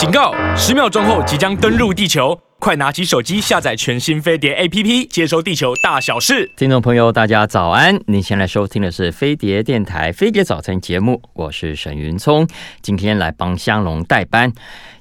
[0.00, 0.34] 警告！
[0.56, 6.50] 十秒钟后即将登陆地球，快拿起手机下载全新飞碟 APP，接收地球大小事。
[6.56, 8.00] 听众朋友，大家早安！
[8.06, 12.48] 您现在收听的是飞碟电台飞碟早餐节目，我是沈云聪，
[12.80, 14.50] 今天来帮香龙代班。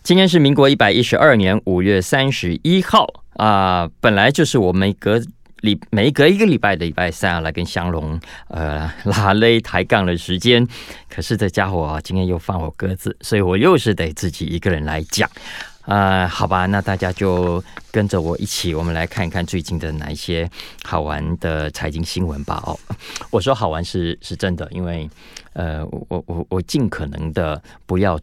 [0.04, 3.08] 今天是民国一百一十二年五月三十一号
[3.38, 5.22] 啊、本来就是我们隔。
[5.62, 10.68] 礼每隔一个礼拜的礼拜三啊，来跟香龙呃 拉勒抬杠的时间，
[11.10, 15.30] 可是这家伙啊，今天又放我鸽子，所以我又是得自己一个人来讲、
[15.86, 20.50] 呃，好吧，那大家就跟着我一起，我们来看一看最近的哪一些
[20.84, 22.64] 好玩的财经新闻吧。
[22.66, 22.80] 哦，
[23.32, 25.10] 我说好玩是是真的，因为
[25.54, 28.20] 呃，我我我尽可能的不要。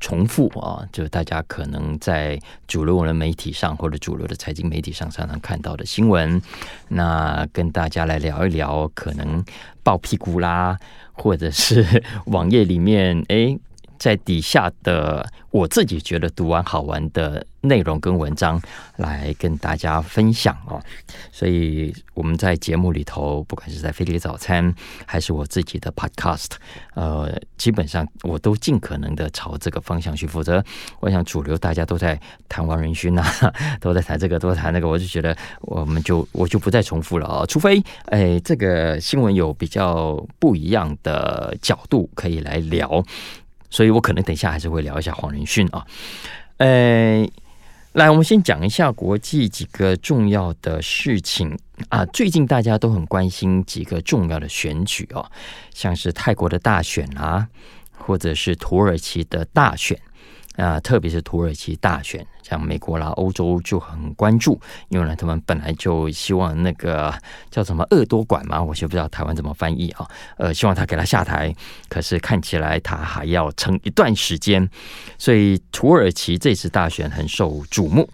[0.00, 6.40] 重复啊，就大家可能在主流的媒体上或者主流的财经媒体上常常看到的新闻，
[6.88, 9.44] 那跟大家来聊一聊，可能
[9.82, 10.76] 爆屁股啦，
[11.12, 13.58] 或者是 网页里面哎。
[14.00, 18.58] 在底下的我自己觉得读完好玩的内容跟文章
[18.96, 20.80] 来跟大家分享哦，
[21.30, 24.74] 所以我们在节目里头，不管是在飞碟早餐
[25.04, 26.52] 还是我自己的 podcast，
[26.94, 30.26] 呃，基本上我都尽可能的朝这个方向去。
[30.26, 30.64] 否则，
[31.00, 33.22] 我想主流大家都在谈王仁勋呐，
[33.82, 43.04] 都在谈这个，都在谈那个，我就觉得我们就我就不再重复了啊，除非哎这个新闻有比较不一样的角度可以来聊。
[43.70, 45.86] 所以我可能等一下还是会聊一下黄仁勋啊，
[46.58, 47.26] 呃，
[47.92, 52.04] 来，我们先讲一下国际几个重要的事情啊。
[52.06, 55.24] 最近大家都很关心几个重要的选举哦，
[55.72, 57.48] 像是泰国的大选啊，
[57.96, 59.98] 或者是土耳其的大选。
[60.56, 67.14] 啊，特别是土耳其大选，像美国啦、欧洲就很关注，因为呢，他们本来就希望那个
[67.50, 70.06] 叫什么鄂多管嘛，我就不知道台湾怎么翻译啊。
[70.36, 71.54] 呃，希望他给他下台，
[71.88, 74.68] 可是看起来他还要撑一段时间，
[75.16, 78.08] 所以土耳其这次大选很受瞩目。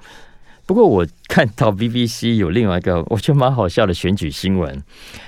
[0.67, 4.83] 不过我看到 BBC 有另外一个我觉得蛮好笑的选举新闻，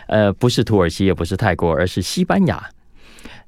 [0.08, 2.70] 呃，不是土耳其，也不是泰国，而是西班牙。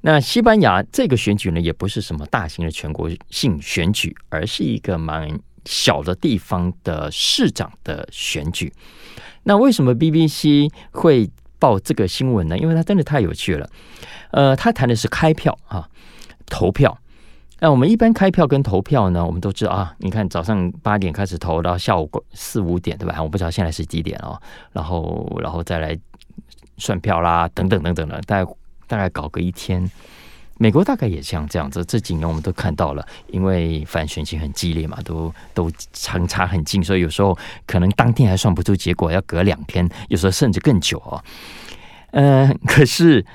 [0.03, 8.73] 那西班牙这个选举呢，也不是什么大型的全国性选举，而是一个蛮小的地方的市长的选举。
[9.43, 11.29] 那为什么 BBC 会
[11.59, 12.57] 报这个新闻呢？
[12.57, 13.69] 因为它真的太有趣了。
[14.31, 15.87] 呃，他谈的是开票啊，
[16.47, 16.97] 投票。
[17.59, 23.21] 那我们一般开票跟投票呢，我们都知道啊，你看早上八点开始投，到下午四五点，对吧？
[23.21, 24.41] 我不知道现在是几点哦。
[24.71, 25.95] 然后，然后再来
[26.77, 28.51] 算票啦，等等等等的，大概。
[28.91, 29.89] 大概搞个一天，
[30.57, 31.81] 美国大概也像这样子。
[31.85, 41.23] 这几年我们都看到了，因为反选情很激烈嘛，都都相差很近，所以有时候可能当天还算不出结果，要隔两天，有时候甚至更久哦。
[42.11, 43.25] 嗯、呃， 可是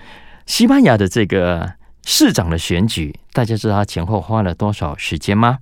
[0.44, 1.72] 西班牙的这个
[2.04, 5.60] 市长的选举，大家知道他前后花了多少时间吗？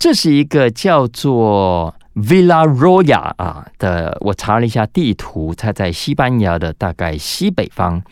[0.00, 8.02] 这是一个叫做 Villaroya 啊的，我查了一下地图，它在西班牙的大概西北方。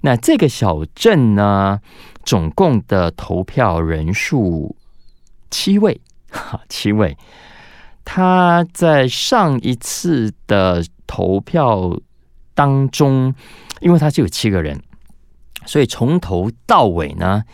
[0.00, 1.78] 那这个小镇呢，
[2.24, 4.76] 总共的投票人数
[5.50, 6.00] 七位，
[6.30, 7.16] 哈， 七位。
[8.04, 11.96] 他在上一次的投票
[12.54, 13.34] 当中，
[13.80, 14.82] 因为他只有七个人，
[15.64, 17.44] 所以从头到尾呢，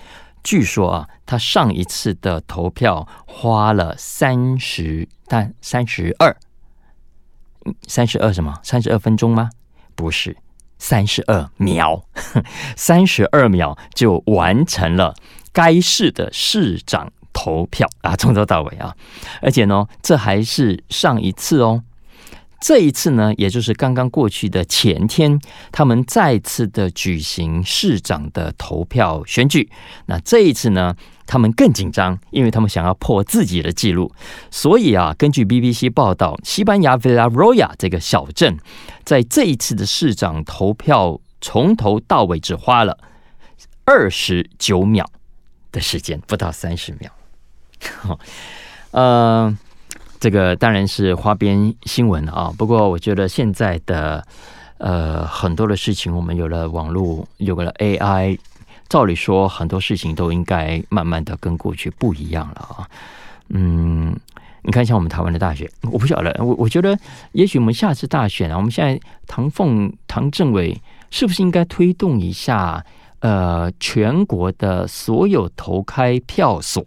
[0.42, 6.36] 据说啊，他上一次的投票花了三十，但三十二，
[7.86, 8.58] 三十二什么？
[8.64, 9.50] 三十二分钟吗？
[9.94, 10.36] 不是。
[10.76, 12.04] 三十二秒，
[12.74, 15.14] 三十二秒就完成了
[15.52, 18.96] 该市的市长投票啊，从头到尾啊，
[19.40, 21.84] 而且呢，这还是上一次哦。
[22.60, 25.40] 这一次呢，也就是刚刚过去的前天，
[25.72, 29.70] 他们再次的举行市长的投票选举。
[30.06, 30.94] 那这一次呢，
[31.26, 34.12] 他们更紧张，因为他们想要破自己的记录。
[34.50, 38.58] 所以啊，根据 BBC 报道，西班牙 Villaroya 这个小镇，
[39.04, 42.98] 在这一次的市长投票从头到尾只花了
[43.86, 45.10] 二十九秒
[45.72, 47.10] 的时间，不到三十秒。
[48.92, 49.56] 呃。
[50.20, 54.22] 这个当然是花边新闻啊，不过我觉得现在的
[54.76, 58.38] 呃很多的事情，我们有了网络，有了 AI，
[58.86, 62.86] 照理说很多事情都应该慢慢的跟过去不一样了啊。
[63.48, 64.14] 嗯，
[64.60, 66.98] 你看像我们台湾的大学，我不晓得，我我觉得
[67.32, 70.78] 也许我们下次大选啊，我们现在唐凤唐政委
[71.10, 72.84] 是不是应该推动一下？
[73.20, 76.84] 呃，全国的所有投开票所，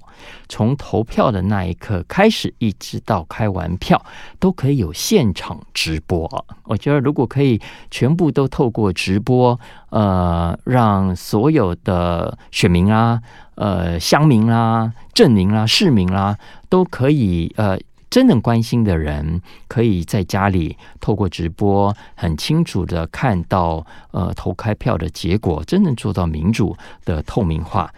[0.49, 4.03] 从投票的那一刻开始，一直到开完票，
[4.39, 6.45] 都可以有现场直播。
[6.63, 9.59] 我觉得，如果可以全部都透过直播，
[9.89, 13.21] 呃，让所有的选民啊，
[13.55, 16.37] 呃乡民啦、镇民啦、市民啦，
[16.67, 17.79] 都可以呃。
[18.13, 27.91] 真正关心的人，可以在家里透过直播，很清楚的看到呃投开票的结果，真正做到民主的透明化。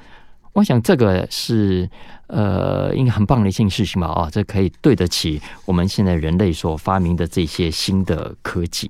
[0.54, 1.90] 我想这个是
[2.28, 4.08] 呃应该很棒的一件事情吧？
[4.08, 8.90] 啊，这可以对得起我们现在人类所发明的这些新的科技。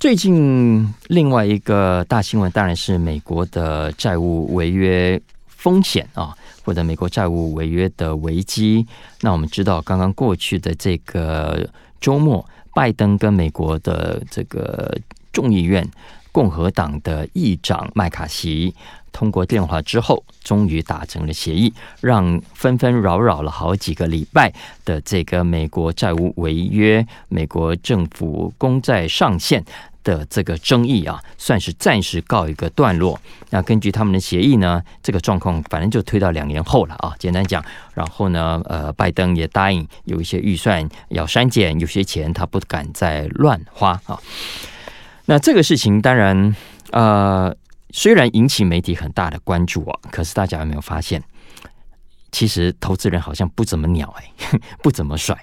[0.00, 6.34] 最近另外一个大新闻当然是美国的债务违约风险啊。
[6.64, 8.86] 或者美国债务违约的危机，
[9.20, 11.68] 那我们知道，刚刚过去的这个
[12.00, 12.44] 周末，
[12.74, 14.96] 拜登跟美国的这个
[15.32, 15.86] 众议院
[16.30, 18.74] 共和党的议长麦卡锡
[19.12, 24.50] 通过电话之后，终于达成了协议，让纷纷扰扰了好几个礼拜
[24.84, 29.62] 的这个美国债务违约、美国政府公债上限。
[30.04, 33.20] 的这个争议啊，算是暂时告一个段落。
[33.50, 37.14] 那根据他们的协议呢，这个状况反正就推到两年后了啊。
[37.18, 37.64] 简单讲，
[37.94, 44.18] 然后呢，呃，拜登也答应有一些预算要删减，有些钱他不敢再乱花啊。
[45.26, 46.56] 那这个事情当然，
[46.90, 47.54] 呃，
[47.90, 51.22] 虽然引起媒体很大的关注啊，可是大家有没有发现，
[52.32, 55.36] 其实投资人好像不怎么鸟哎， 不怎么甩。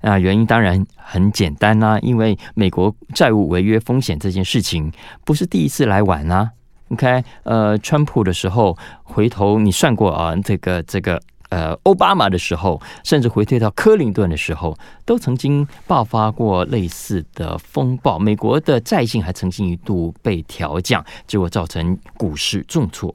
[0.00, 4.90] 啊，原因当然很简单啦，因为美国债务违约风险这件事情
[5.24, 6.50] 不是第一次来玩啊。
[6.90, 11.20] OK，呃，川普的时候，回头你算过啊，这个这个
[11.50, 18.18] 呃，奥巴马的时候，甚至回退到克林顿的时候，都曾经爆发过类似的风暴。
[18.18, 23.14] 美国的债信还曾经一度被调降，结果造成股市重挫。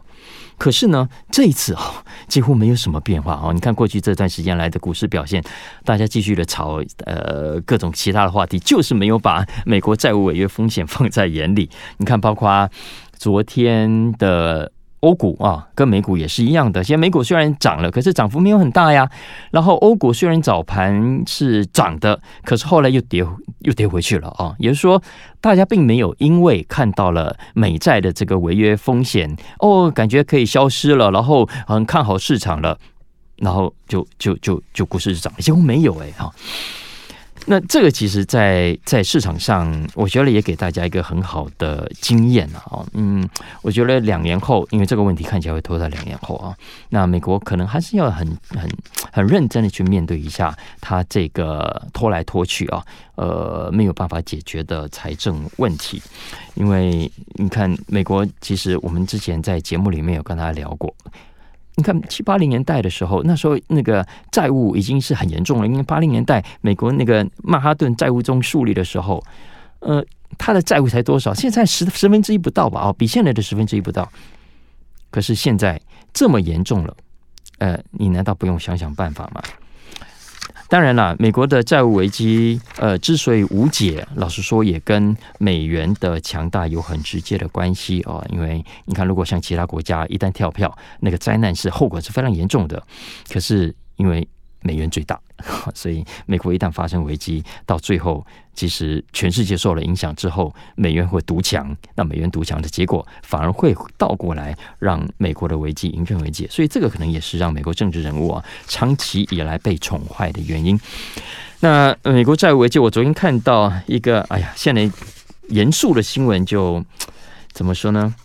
[0.57, 1.79] 可是呢，这一次哦，
[2.27, 3.51] 几乎没有什么变化哦。
[3.53, 5.43] 你看过去这段时间来的股市表现，
[5.83, 11.69] 大家继续的炒呃各种其他的话题，就是没有把美国债务违约风险放在眼里。
[11.97, 12.69] 你看，包括
[13.17, 14.71] 昨天的。
[15.05, 16.83] 欧股啊，跟美股也是一样的。
[16.83, 19.07] 现在美股虽然涨了，可是涨幅没有很大呀。
[19.51, 23.23] 然后欧股虽然早盘是涨的，可是后来又跌，
[23.59, 24.55] 又跌回去了啊。
[24.57, 25.01] 也就是说，
[25.39, 32.77] 大家并没有因为看到了美债的这个违约风险哦，感觉可以消失了，然后很看好市场了，
[33.37, 36.33] 然后就就就就股市涨，几乎没有哎哈。
[37.47, 42.83] 那这个其实在，在市场上，我觉得也给大家一个很好的经验啊。
[42.93, 43.27] 嗯，
[43.61, 46.57] 我觉得两年后，因为这个问题看起来会拖到两年后啊，
[46.89, 48.67] 那美国可能还是要很很
[49.11, 52.83] 很认真的去面对一下它这个拖来拖去啊，
[53.13, 56.01] 呃，没有办法解决的财政问题。
[56.55, 60.93] 因为你看，美国其实我们之前在节目里面有跟大家聊过。
[61.75, 65.67] 你看七八零年代的时候，那时候那个债务已经是很严重了。
[65.67, 69.23] 因为八零年代美国那个曼哈顿债务中树立的时候，
[69.79, 70.03] 呃，
[70.37, 71.33] 他的债务才多少？
[71.33, 72.81] 现在十十分之一不到吧？
[72.81, 74.09] 哦，比现在的十分之一不到。
[75.11, 75.79] 可是现在
[76.13, 76.95] 这么严重了，
[77.57, 79.41] 呃，你难道不用想想办法吗？
[80.67, 88.25] 当然了，美国的债务危机，呃，之所以无解，老实说也跟美元的强大有很直接的关系哦。
[88.31, 92.81] 因为你看，如果像其他国家一旦跳票，那个灾难是后果是非常严重的。
[93.31, 94.27] 可是因为
[94.65, 95.19] 美元最大，
[95.75, 98.25] 所以美国一旦发生危机，到最后
[98.55, 101.77] 其实全世界受了影响之后，美元会独强。
[101.93, 106.47] 那美元独强的结果，反而会倒过来让美国的危机迎刃而解。
[106.49, 110.79] 所以这个可能也是让美国政治人物啊长期以来被宠坏的原因。
[111.59, 114.89] 那美国债务危机，我昨天看到一个，哎呀，现在
[115.49, 116.83] 严肃的新闻就
[117.51, 118.15] 怎么说呢？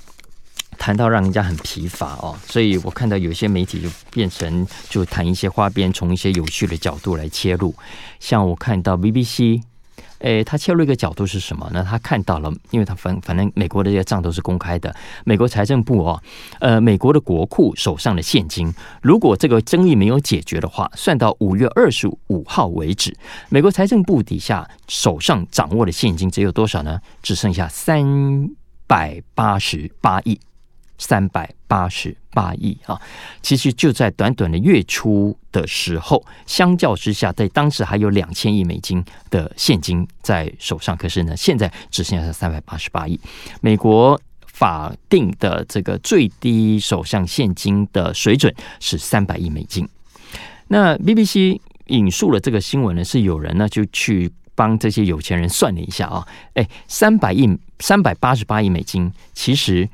[0.80, 7.74] 谈到让人家很疲乏哦，所以我看到有些媒体就变成就谈一些花边，从一些有趣的角度来切入。
[8.18, 9.60] 像我看到 BBC，
[10.20, 11.86] 诶，他切入一个角度是什么呢？
[11.86, 14.94] 他看到了，因为他反反正美国的这些账都是公开的，
[15.26, 16.22] 美国财政部哦，
[16.60, 18.72] 呃，美国的国库手上的现金，
[19.02, 23.14] 如果这个争议没有解决的话，算到五月二十五号为止，
[23.50, 26.98] 美国财政部底下手上掌握的现金只有多少呢？
[27.22, 28.48] 只剩下三
[28.86, 30.40] 百八十八亿。
[31.00, 33.00] 三百八十八亿啊！
[33.40, 43.18] 其实就在短短的月初的时候，相较之下，在当时还有两千亿美金的现金在手上，可是呢，现在只剩下三百八十八亿。
[43.62, 49.88] 美国法定的这个最低手上现金的水准是三百亿美金。
[50.68, 59.88] 那 BBC 引述了这个新闻呢，是有人呢就去帮这些有钱人算了一下啊，哎，三百亿、三百八十八亿美金，其实。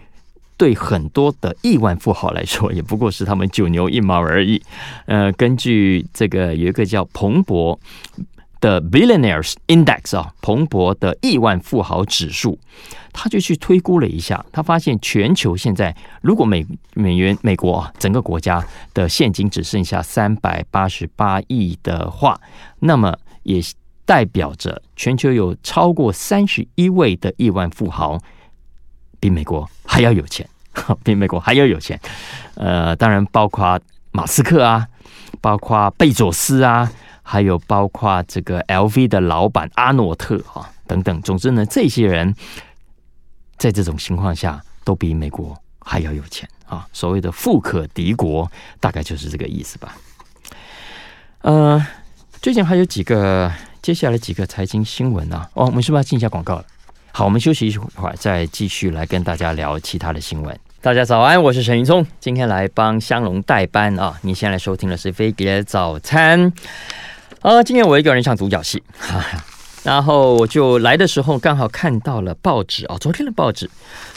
[0.56, 4.62] 对很多的亿万富豪来说，也不过是他们九牛一毛而已。
[5.06, 7.78] 呃，根据这个有一个叫彭博
[8.60, 12.58] 的 Billionaires Index 啊，彭博的亿万富豪指数，
[13.12, 22.40] 他就去推估了一下，他发现全球现在如果美美元美国啊整个国家的现金只剩下三百八十八亿的话，
[22.80, 23.60] 那么也
[24.06, 28.18] 代表着全球有超过三十一位的亿万富豪
[29.26, 30.48] 比美国还要有钱，
[31.02, 32.00] 比美国还要有钱。
[32.54, 33.80] 呃，当然包括
[34.12, 34.86] 马斯克啊，
[35.40, 36.88] 包括贝佐斯啊。
[37.28, 42.32] 还有包括这个 LV 的老板阿诺特啊等等，总之呢，这些人
[43.56, 46.86] 在这种情况下都比美国还要有钱啊。
[46.92, 49.96] 所谓的富可敌国，大概就是这个意思吧。
[51.40, 51.84] 呃，
[52.40, 53.52] 最近还有几个
[53.82, 56.64] 接下来几个财经新闻啊，哦，我们是不是要进一下广告了？
[57.16, 60.54] 好，我们休息一会儿，再继续来跟大家聊其他的新闻。
[60.82, 64.14] 大家早安，我是沈云聪，今天来帮香龙代班啊。
[64.20, 66.52] 你现在收听的是飞碟早餐。
[67.40, 68.82] 啊，今天我一个人唱独角戏，
[69.82, 73.70] 然后我就来的时候刚好看到了报纸哦，昨天的报纸，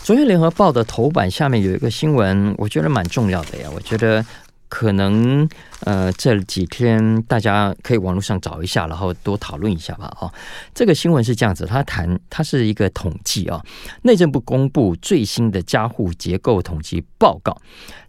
[0.03, 4.25] 昨天联合报的头版下面有一个新闻，我觉得蛮重要的呀，我觉得。
[4.69, 5.49] 可能
[5.81, 10.15] 呃这几天大家可以网络上找一下，然后多讨论一下吧。
[10.21, 10.31] 哦，
[10.75, 13.59] 这个新闻是这样子，他谈它是一个统计啊，
[14.03, 17.59] 内政部公布最新的家户结构统计报告，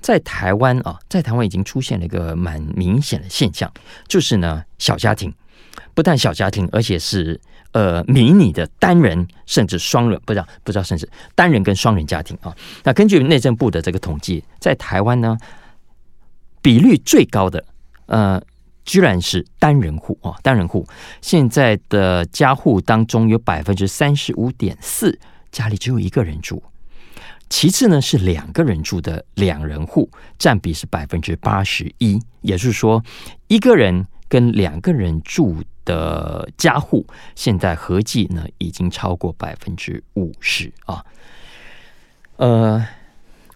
[0.01, 3.73] 在台湾啊，在台湾已经出现了一个蛮明显的现象，
[4.07, 5.33] 就是呢小家庭，
[5.95, 7.41] 不但小家庭，而且是
[7.73, 12.55] 呃迷你的单人甚至双人，不知道不知道甚至单人跟双人家庭啊。
[12.85, 15.39] 那根据内政部的这个统计，在台湾呢。
[16.63, 17.65] 比率最高的，
[18.07, 18.43] 呃，
[18.85, 20.37] 居然是单人户啊！
[20.43, 20.87] 单人户
[21.21, 25.19] 现在的家户当中有百分之三十五点四
[25.51, 26.63] 家里只有一个人住，
[27.49, 33.03] 其次呢是两个人住的两人户，占比是百分之八十一，也就是说，
[33.49, 41.05] 一个人跟两个人住的家户，现在合计呢已经超过百分之五十啊！
[42.37, 42.87] 呃，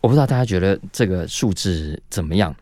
[0.00, 2.54] 我不知道大家觉得这个数字怎么样？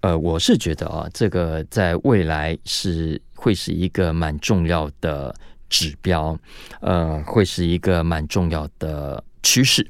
[0.00, 5.34] 呃，我是觉得啊，这个在未来是会是一个蛮重要的
[5.68, 6.38] 指标，
[6.80, 9.86] 呃，会是一个蛮重要的趋势。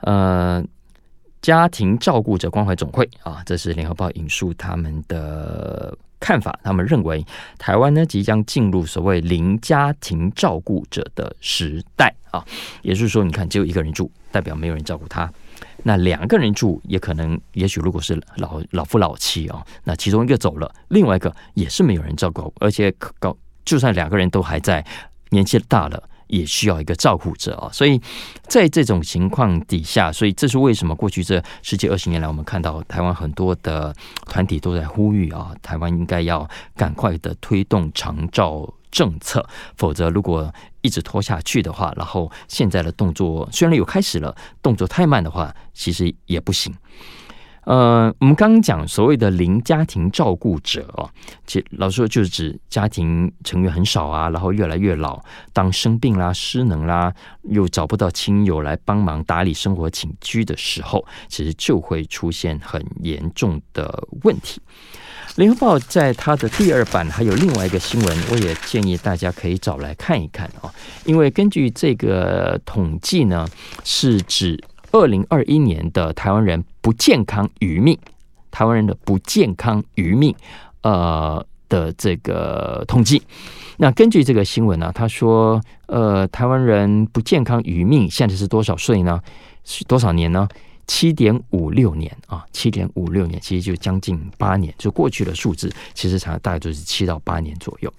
[0.00, 0.64] 呃，
[1.42, 7.24] 家庭照顾者关怀总会啊，这是联合报引述他们的看法，他们认为
[7.58, 12.44] 台湾呢即将进入所谓零家庭照顾者的时代啊，
[12.82, 15.30] 也就是说，你看只有一个人住，代表没有人照顾他。
[15.86, 24.84] 那两个人住也可能，也许如果是老老夫老妻啊，那其中一个走了，另外一个也是没有人照顾，而且可高，就算两个人都还在，
[25.28, 27.68] 年纪大了也需要一个照顾者啊。
[27.70, 28.00] 所以
[28.48, 33.94] 在这种情况底下，所以这是为什么过去这十几二十年来，我们看到台湾很多的
[34.26, 40.50] 团体都在呼吁啊，台湾应该要赶快的推动长照政策，否则如果
[40.84, 46.72] 一直拖下去的话，然后现在的动作虽然有开始了，动作太慢的话，其实也不行。
[47.64, 51.08] 呃，我们刚刚讲所谓的零家庭照顾者哦，
[51.46, 57.12] 其老实说就是指家庭成员很少啊，然后越来越老，当生病啦、失能啦，
[57.44, 64.60] 又找不到亲友来帮忙打理生活起居的时候，其实就会出现很严重的问题。
[65.36, 70.70] 联合报在它的第二版还有另外一个新闻，我也建议大家可以找来看一看哦。
[71.04, 73.48] 因为根据这个统计呢，
[73.82, 74.62] 是指
[74.94, 77.98] 二零二一年的台湾人不健康余命，
[78.52, 80.32] 台湾人的不健康余命，
[80.82, 83.20] 呃的这个统计。
[83.76, 89.20] 那根据这个新闻呢，他说，呃，台湾人不健康余命现在是多少岁呢？
[89.64, 90.46] 是多少年呢？
[90.86, 97.92] 七点五六年啊，七点五六年，其实就将近八年，就过去的数字，其实长大概就是七到八年左右。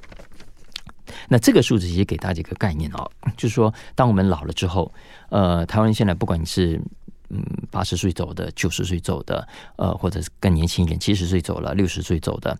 [1.27, 4.91] 那这个数字也给大家一个概念哦，就是说，当我们老了之后，
[5.29, 6.81] 呃，台湾现在不管你是
[7.29, 9.47] 嗯八十岁走的、九十岁走的，
[9.77, 12.57] 呃，或者是更年轻一点，七十岁走了、六十岁走的，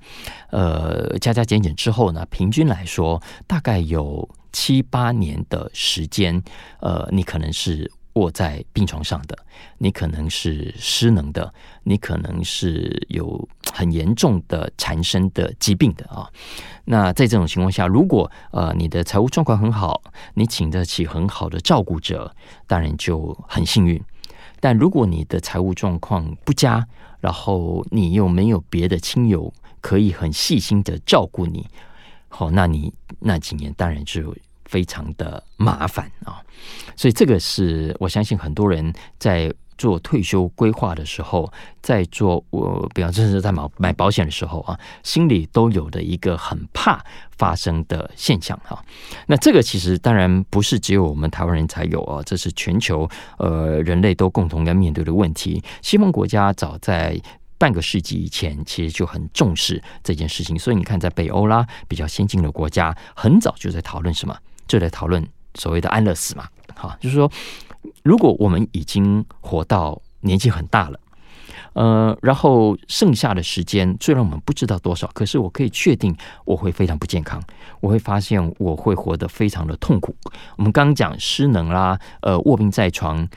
[0.52, 6.42] 呃，加加减减之后呢，平均来说，大概有七八年的时间，
[6.80, 7.92] 呃，你可能是。
[8.16, 9.38] 卧在病床上的，
[9.78, 11.54] 你可能是失能的，
[11.84, 16.30] 你可能是有很严重的缠身的疾病的啊。
[16.86, 20.02] 那在这种情况下，如果呃你的财务状况很好，
[20.36, 22.34] 你请得起很好的照顾者，
[22.68, 24.02] 当然就很幸运。
[24.62, 26.88] 但如果你的财务状况不佳，
[27.20, 31.68] 然后你又没有别的亲友可以很细心的照顾你，
[32.30, 34.34] 好，那你那几年当然就。
[34.66, 36.42] 非常的麻烦啊，
[36.96, 47.04] 所以这个是我相信很多人在做退休规划的时候，在做我，比方说是在买买保险的时候啊，心里都有的一个很怕
[47.38, 48.82] 发生的现象哈。
[49.28, 55.62] 那这个其实当然不是只有我们台湾人才有啊，这是全球呃人类都共同要面对的问题。
[55.82, 57.22] 西方国家早在
[57.58, 60.58] 半个世纪以前，其实就很重视这件事情。
[60.58, 66.48] 所以你看，在北欧啦，比较先进的国家，很早就在讨论什么，就来讨论所谓的安乐死嘛。
[66.76, 67.32] 哈，就是说。
[68.02, 71.00] 如果我们已经活到年纪很大了，
[71.74, 77.40] 呃，然后剩下的时间虽然我们不知道多少，可是我可以确定我会非常不健康，
[77.80, 80.16] 我会发现我会活得非常的痛苦。
[80.58, 83.28] 我们刚刚讲失能啦，呃，卧病在床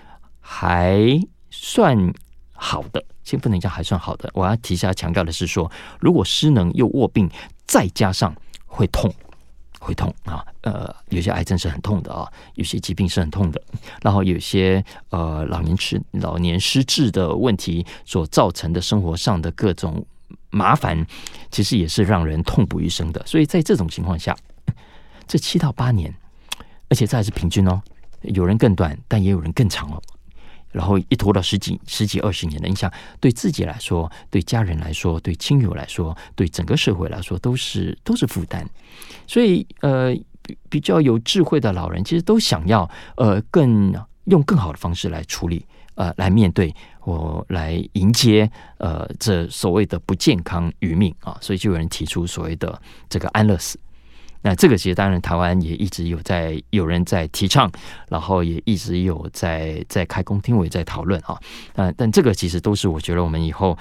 [0.41, 0.99] 还
[1.51, 2.11] 算
[2.55, 4.31] 好的，先不能讲还算好的。
[4.33, 5.71] 我要提下强调的是说，
[6.01, 7.31] 如果失能又卧病，
[7.67, 8.35] 再加上
[8.67, 9.13] 会痛。
[9.79, 13.63] 会痛啊，呃，有些癌症是很痛的啊，有些疾病是很痛的，
[14.03, 20.05] 然后有些呃老年痴老年失智的问题所造成的生活上的各种
[20.51, 21.07] 麻烦，
[21.51, 23.25] 其实也是让人痛不欲生的。
[23.27, 24.37] 所以在这种情况下，
[25.27, 26.13] 这七到八年，
[26.89, 27.81] 而且这还是平均哦，
[28.23, 30.03] 有人更短，但也有人更长哦。
[30.71, 38.69] 然后一拖到十几、十几、二十年的，你想对自己来说、对家人来说、对亲友来说、对整个社会来说，都是都是负担。
[39.27, 40.15] 所以，呃，
[40.69, 43.93] 比较有智慧的老人，其实都想要呃，更
[44.25, 51.37] 用更好的方式来处理，呃，来面对或来迎接呃，这所谓的不健康余命啊。
[51.41, 53.79] 所以，就有人提出所谓的这个安乐死。
[54.41, 57.71] 那这个其实当然，台湾也一直有在有人在提倡，
[58.09, 61.37] 然后也一直有在在开公听会在讨论啊。
[61.75, 63.77] 但但这个其实都是我觉得我们以后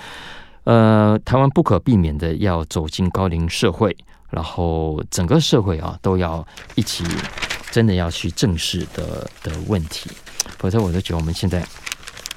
[0.63, 3.95] 呃台湾不可避免的要走进高龄社会，
[4.31, 7.03] 然后整个社会啊都要一起
[7.69, 10.09] 真的要去正视的的问题。
[10.57, 11.63] 否则我都觉得我们现在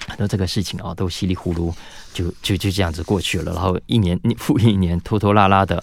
[0.07, 1.75] 很多这个事情啊都稀里糊涂
[2.13, 5.83] 就就就这样子过去了，然后一年复一年拖拖拉拉的。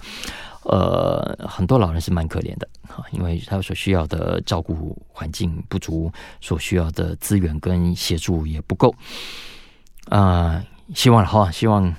[0.69, 8.93] 呃，很多老人是蛮可怜的哈，因为他所需要的照顾环境不足，所需要的资源跟协助也不够。
[10.09, 10.61] 啊、
[10.93, 11.95] 希望哈，希望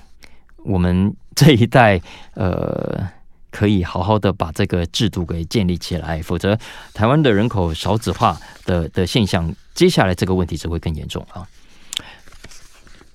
[0.66, 1.98] 我们这一代
[2.34, 3.08] 呃，
[3.50, 6.58] 可以好好的把这个制度给建立起来，否则
[6.92, 11.48] 台湾的人口少子化的的现象，接下来这个问题只会更严重啊。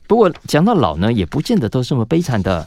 [0.07, 2.65] 不过讲到老呢，也不见得都这么悲惨的。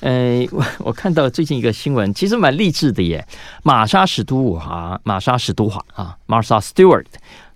[0.00, 3.26] 呃，我 我看到最近一个新闻，其实蛮励志的耶。
[3.62, 7.06] 玛莎史都华，玛莎史都华啊，Martha Stewart，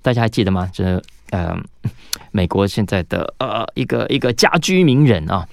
[0.02, 0.68] 大家还记得吗？
[0.72, 1.56] 这呃，
[2.33, 5.46] 美国现在的呃一个一个家居名人啊，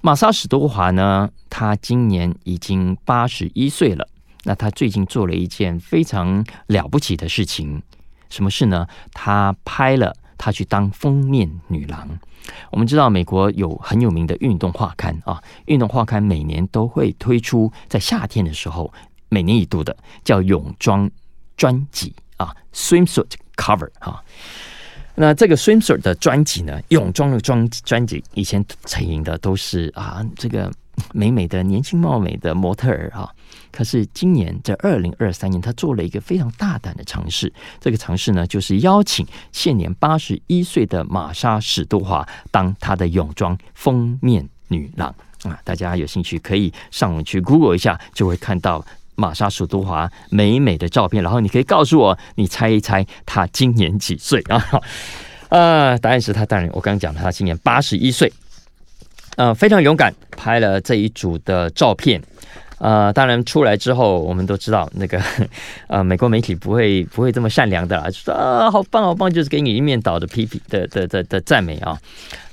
[0.00, 4.08] 玛莎史都华呢，她今年已经八十一岁了。
[4.44, 7.82] 那她最近做了一件非常了不起的事情，
[8.30, 8.86] 什么事呢？
[9.12, 12.08] 她拍了她去当封面女郎。
[12.70, 18.90] 我们知道美国有很有名的运动画刊啊，运动画刊每年都会推出在夏天的时候
[19.28, 21.08] 每年一度的叫泳装
[21.58, 24.24] 专辑啊，swimsuit cover 啊。
[25.14, 30.72] 那这个 swimsuit 的专辑呢，泳装的专专辑以前成营的都是啊这个。
[31.14, 33.26] 美美的年轻貌美的模特儿啊，
[33.72, 37.52] 可是今年在二零二三年，他做了一个非常大胆的尝试。
[37.80, 45.58] 这个尝试呢，就是邀请现年八十一岁的玛莎史都华当他的泳装封面女郎啊！
[45.64, 51.22] 大家有兴趣可以上网去 Google 一下，就会看到玛莎史都华美美的照片。
[51.22, 54.80] 然后你可以告诉我，你猜一猜她今年几岁 啊？
[55.48, 58.32] 呃，答案是她当然，我刚刚讲了，她今年八十一岁。
[59.36, 62.20] 呃，非常勇敢，拍了这一组的照片。
[62.80, 65.22] 呃，当然出来之后，我们都知道那个
[65.86, 72.00] 呃，美国媒体不会不会这么善良的啦，就说啊，好棒好棒，就是给你一面倒的批评的的的的赞美啊。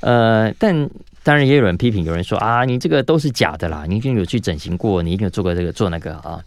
[0.02, 0.90] 呃，但
[1.24, 6.44] 当然也有人批评，有人说啊，你这个都是假的啦，你一定有去整形过，你一定有做过这个做那个啊。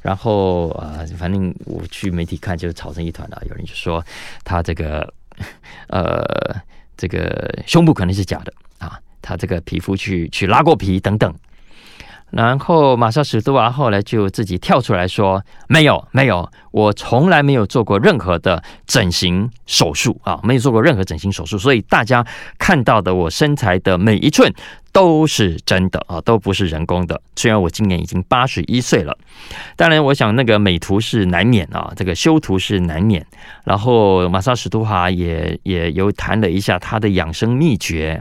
[0.00, 3.42] 然后啊、呃，反正我去媒体看就吵成一团了。
[3.48, 4.02] 有人就说
[4.42, 5.12] 他这个
[5.88, 6.24] 呃，
[6.96, 8.98] 这个胸部可能是假的啊。
[9.20, 11.34] 他这个皮肤去去拉过皮等等，
[12.30, 22.24] 然后玛莎史都华后来就自己跳出来说：“没有，没有，我从来没有做过任何的整形手术啊，没有做过任何整形手术，所以大家
[22.58, 24.52] 看到的我身材的每一寸
[24.98, 27.20] 都是真的啊，都不是人工的。
[27.36, 29.16] 虽然我今年已经八十一岁了，
[29.76, 33.24] 当然我想那个美图是难免啊，这个修图是难免。
[33.62, 38.20] 然后玛莎史都华也也有谈了一下他的养生秘诀。”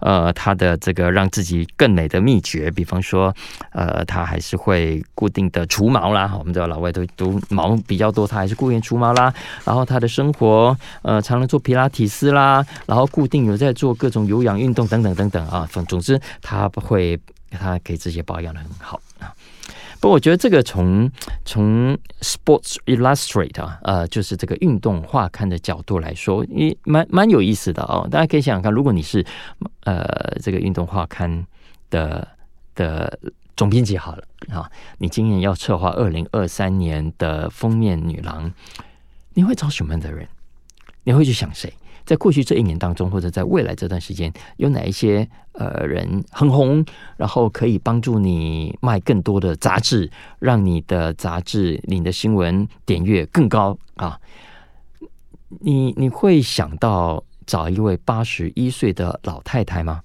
[0.00, 3.34] 呃，他的这个让自己更美的秘诀，比方说，
[3.72, 6.32] 呃，他还是会固定的除毛啦。
[6.38, 9.34] 我们知道老外都都毛比较多，他还是固定除毛啦。
[9.64, 15.68] 然后他的生活，呃，常常做皮拉提斯啦，然后固定有在做各种有氧运动等等等等啊。
[15.72, 17.18] 总总之，他会
[17.50, 19.32] 他给自己保养的很好啊。
[20.00, 21.10] 不过我觉得这个从
[21.44, 28.06] 从 Sports Illustrated 啊，呃，就是这个运动画刊的角度来说，也蛮蛮有意思的哦。
[28.08, 29.26] 大家可以想想看，如果你是
[29.82, 30.06] 呃
[30.40, 31.44] 这个运动画刊
[31.90, 32.28] 的
[32.76, 33.18] 的
[33.56, 38.52] 总编辑好了啊，你今年要策划二零二三年的封面女郎，
[39.34, 40.28] 你会找什么样的人？
[41.02, 41.72] 你会去想谁？
[42.08, 46.82] 在过去这一年当中，或者在未来这段时间，有哪一些呃人很红，
[47.18, 54.18] 然后可以帮助你卖更多的杂志，让你的杂志、你的新闻点阅更高啊？
[55.60, 60.00] 你你会想到找一位八十一岁的老太太吗？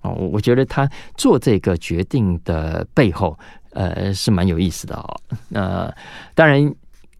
[0.00, 3.38] 哦，我觉得他做这个决定的背后，
[3.72, 5.20] 呃，是蛮有意思的哦。
[5.52, 5.94] 呃，
[6.34, 6.74] 当然。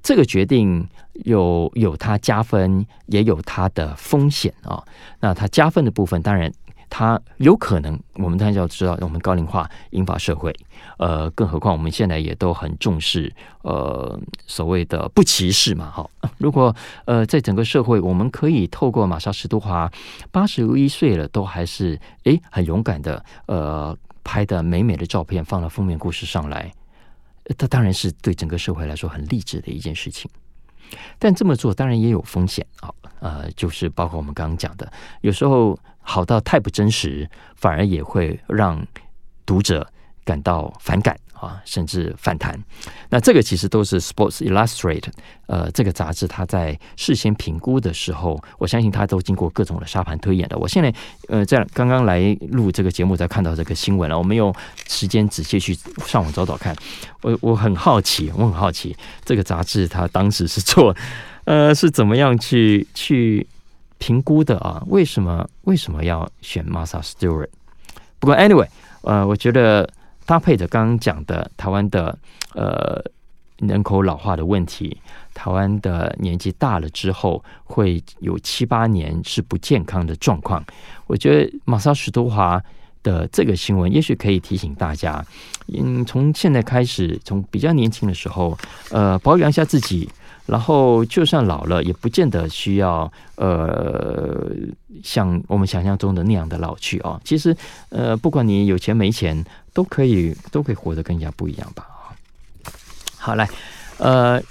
[0.07, 0.89] 这个决定
[1.25, 4.81] 有有它加分，也有它的风险啊。
[5.19, 6.49] 那它加分的部分，当然
[6.89, 10.55] 它有可能，我们当然要知道，我们高龄化引发社会，
[10.99, 14.17] 呃，更何况我们现在也都很重视呃
[14.47, 15.91] 所谓的不歧视嘛。
[15.91, 16.73] 哈，如果
[17.07, 19.91] 呃在整个社会，我们可以透过玛莎史都华
[20.31, 26.73] 八十一岁了，都还是诶很勇敢的，呃拍的美美的照片放到封面故事上来。
[27.57, 30.31] 这当然是对整个社会来说很励志的一件事情，
[31.19, 38.85] 但这么做当然也有风险啊，呃，就是包括我们刚刚讲的，有时候好到太不真实，反而也会让
[39.45, 39.87] 读者
[40.25, 41.17] 感到反感。
[41.41, 42.59] 啊，甚至反弹。
[43.11, 45.05] 那这个其实都是 Sports Illustrate
[45.47, 50.57] 呃，这个杂志它在事先评估的时候，我相信它都经过各种的沙盘推演的。
[50.57, 50.93] 我现在
[51.29, 54.19] 呃，在刚刚来录这个节目，才看到这个新闻了。
[54.19, 54.55] 我没有
[54.89, 56.75] 时间仔细去上网找找看。
[57.23, 60.97] 我我很好奇，我很好奇这个杂志它当时是做
[61.45, 63.47] 呃是怎么样去去
[63.99, 64.83] 评估的啊？
[64.87, 67.49] 为什么为什么要选 Martha Stewart？
[68.19, 68.69] 不过 anyway，
[69.03, 69.89] 呃，我觉得。
[70.27, 72.19] 搭配着刚刚讲的台湾的
[72.55, 73.03] 呃
[73.61, 74.95] 人口老化的问题，
[75.33, 80.63] 台湾的年纪大了之后会有七八年是不健康的状况。
[81.07, 82.63] 我觉得玛莎史都华
[83.03, 85.25] 的这个新闻，也许可以提醒大家，
[85.73, 88.59] 嗯，从现在开始，从比较年轻的时候，
[88.91, 90.07] 呃，保养一下自己，
[90.45, 94.51] 然后就算老了，也不见得需要呃
[95.03, 97.19] 像我们想象中的那样的老去哦。
[97.25, 97.57] 其实，
[97.89, 99.43] 呃，不管你有钱没钱。
[99.77, 101.87] 都可以，都可以活得更加不一样吧。
[103.19, 103.47] 好，来，
[103.99, 104.43] 呃，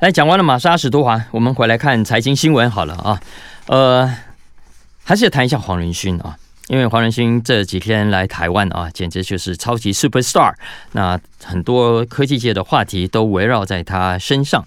[0.00, 3.20] 来讲完了玛莎史都华，我们回来看财经新闻好了啊。
[3.68, 4.12] 呃，
[5.04, 10.52] 还是谈一下黄仁勋啊，因为黄仁勋这几天来台湾啊，简直就是超级 super star。
[10.90, 14.66] 那很多科技界的话题都围绕在他身上。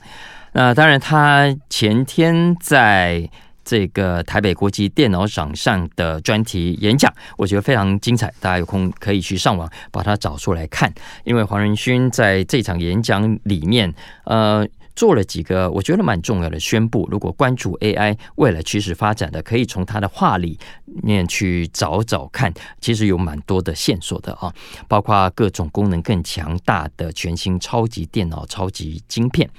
[0.53, 3.29] 那当然，他前天在。
[3.67, 10.89] 这个台北国际电脑奖上的专题演讲，我觉得非常精彩，大家有空可以去上网把它找出来看。
[11.25, 17.05] 因为黄仁勋在这场演讲里面，呃，做了几个我觉得蛮重要的宣布。
[17.11, 20.57] 如果关注 AI 未来趋势发展的，可以从他的话里
[21.03, 24.53] 面去找找看，其实有蛮多的线索的啊，
[24.87, 29.49] 包括各种功能更强大的全新超级电脑、超级晶片。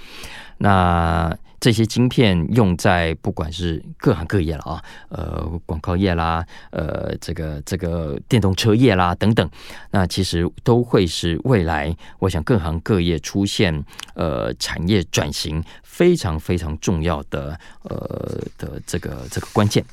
[0.57, 9.51] 那这些晶片用在不管是各行各业了啊，呃，广告业啦，呃，这个这个电动车业啦等等，
[9.91, 19.85] 那其实都会是未来我想各行各业出现呃产业转型非常非常重要的呃的这个这个关键，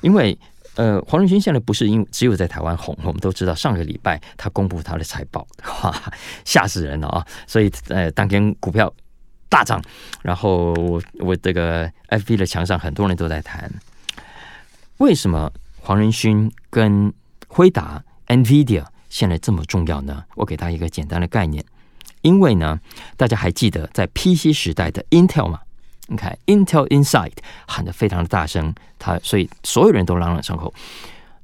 [0.00, 0.38] 因为
[0.76, 5.46] 呃黄仁勋现在不是因只有在台湾红，我们都知道上个礼拜他公布他的财报，
[5.82, 5.94] 哇，
[6.46, 7.26] 吓死人了啊！
[7.46, 8.90] 所以呃当天股票。
[9.50, 9.82] 大涨，
[10.22, 13.70] 然后我我这个 FB 的墙上很多人都在谈，
[14.98, 17.12] 为什么黄仁勋跟
[17.48, 20.24] 辉达 NVIDIA 现在这么重要呢？
[20.36, 21.64] 我给他一个简单的概念，
[22.22, 22.80] 因为呢，
[23.16, 25.60] 大家还记得在 PC 时代的 Intel 吗？
[26.06, 27.32] 你看 Intel Inside
[27.66, 30.72] 喊得非常的大声，他所以所有人都朗朗上口，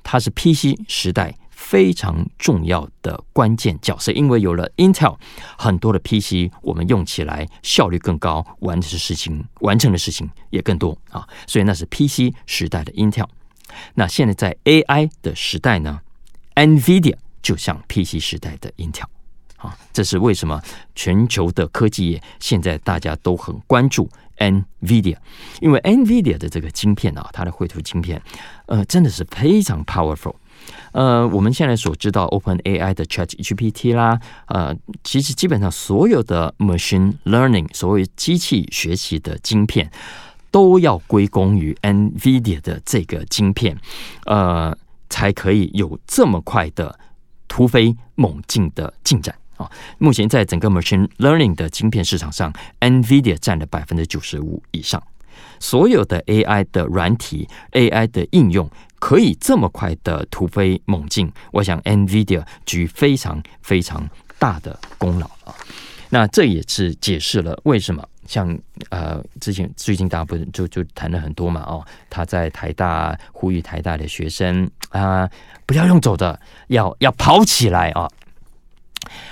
[0.02, 1.34] 他是 PC 时代。
[1.68, 5.18] 非常重要的关键角色，因为有了 Intel，
[5.58, 13.26] 很多的 PC 我们用起来效率更高，完成的事情完成的事情也更多啊，所以那是 PC 时代的 Intel。
[13.94, 16.00] 那现在在 AI 的时代呢
[16.54, 19.06] ，NVIDIA 就像 PC 时代的 Intel
[19.56, 20.62] 啊，这是为什么
[20.94, 25.16] 全球的科技业现在大家都很关注 NVIDIA，
[25.60, 28.22] 因为 NVIDIA 的这个晶片啊，它的绘图晶片，
[28.66, 30.36] 呃，真的是非常 powerful。
[30.92, 34.74] 呃，我们现在所知道 Open AI 的 Chat GPT 啦，呃，
[35.04, 39.90] 其实基本上所有的 Machine Learning，所谓机器学习的晶片，
[40.50, 43.76] 都要归功于 NVIDIA 的这个晶片，
[44.24, 44.76] 呃，
[45.08, 46.98] 才可以有这么快的
[47.48, 49.70] 突飞猛进的进展啊！
[49.98, 55.02] 目前在整个 Machine Learning 的晶片市场上，NVIDIA 占了百分之九十五以上。
[55.58, 65.54] 所有的 AI 的软体、AI 的应用可以这么快的突飞猛进，我想 NVIDIA 居非常非常大的功劳啊！
[66.08, 68.56] 那这也是解释了为什么像
[68.90, 75.28] 呃之前最近大家不是就就谈了很多嘛哦，他在台大呼吁台大的学生啊
[75.66, 78.08] 不要用走的，要要跑起来啊！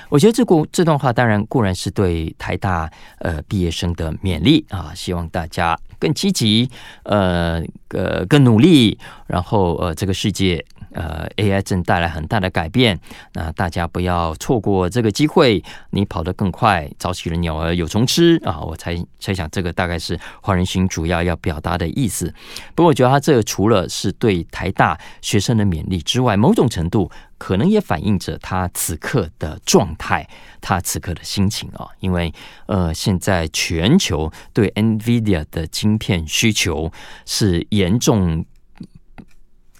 [0.09, 6.69] 我觉得这故这段话当然固然是对台大呃毕业生的勉励啊，希望大家更积极，
[7.05, 10.65] 呃呃更努力，然后呃这个世界。
[10.95, 12.99] 呃，AI 正带来很大的改变，
[13.35, 15.63] 那大家不要错过这个机会。
[15.91, 18.61] 你跑得更快，早起的鸟儿有虫吃啊！
[18.61, 22.33] 我猜猜想，这个大概是黄仁勋主要要表达的意思。
[22.75, 30.29] 不过，我觉得他这个除了是对台大学生的勉励之外，某种程度可能也反映着他此刻的状态，
[30.61, 31.87] 他此刻的心情啊。
[32.01, 32.33] 因为
[32.67, 36.93] 呃，现在全球对 NVIDIA 的晶片需求
[37.27, 38.45] 是严重。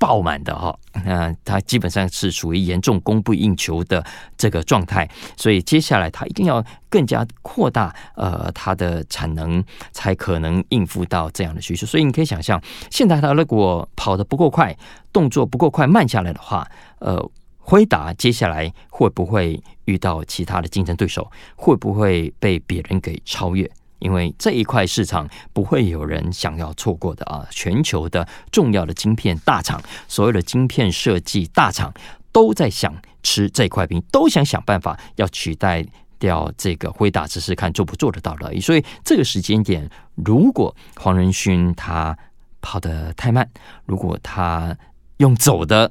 [0.05, 4.05] 爆满的哈，那它基本上是属于严重供不应求的
[4.37, 11.87] 这个状态，所以接下来它一定要更加扩大呃它的产能，才可能应付到这样的需求。
[11.87, 14.77] 所以你可以想象，现在它如果跑得不够快，
[15.11, 21.31] 动作不够快，慢下来的话，呃，辉达接下来会不会遇到其他的竞争对手？
[21.57, 23.71] 会不会被别人给超越？
[24.05, 27.47] 因为这一块市场不会有人想要错过的啊！
[27.51, 31.91] 全球的重要的晶片大厂，所有的晶片设计大厂
[32.31, 35.83] 都在想吃这块饼，都想想办法要取代
[36.19, 38.61] 掉这个辉达，只是看做不做得到而已。
[38.61, 42.15] 所以这个时间点，如果黄仁勋他
[42.61, 43.49] 跑得太慢，
[43.87, 44.77] 如果他
[45.17, 45.91] 用走的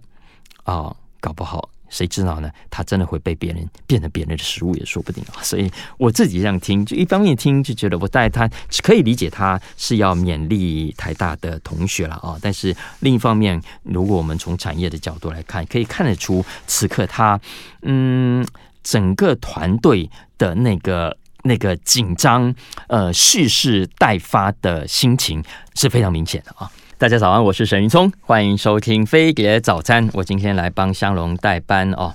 [0.66, 1.68] 啊，搞不好。
[1.94, 2.50] 谁知道呢？
[2.72, 5.38] 他真的会被别人变成别人的食物也说不定啊！
[5.44, 8.50] 所以我自己这样听，就一方面听就觉得我带他
[8.82, 12.36] 可以理解他是要勉励台大的同学了啊。
[12.42, 17.40] 但是另一方面，如果我们从产业的角度来看，可以看得出此刻他
[17.84, 18.44] 嗯
[18.82, 22.54] 整个团队的那个那个紧张
[22.88, 25.44] 呃蓄势待发的心情
[25.76, 26.72] 是非常明显的啊。
[27.04, 30.10] 大家早安，我是沈云聪，欢迎收听飞碟早餐。
[30.14, 32.14] 我今天来帮香龙代班哦。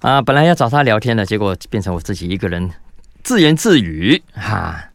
[0.00, 2.70] 啊，本来要找他聊天的，结果变成我自己一个人
[3.22, 4.90] 自言自语哈。